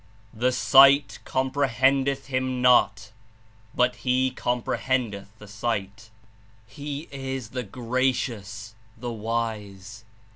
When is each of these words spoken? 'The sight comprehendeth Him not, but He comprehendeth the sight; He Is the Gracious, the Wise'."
'The 0.33 0.51
sight 0.51 1.19
comprehendeth 1.25 2.25
Him 2.25 2.59
not, 2.59 3.11
but 3.75 3.97
He 3.97 4.31
comprehendeth 4.31 5.37
the 5.37 5.47
sight; 5.47 6.09
He 6.65 7.07
Is 7.11 7.49
the 7.51 7.61
Gracious, 7.61 8.73
the 8.97 9.11
Wise'." 9.11 10.03